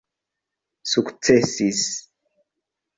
sukcesis 0.89 1.87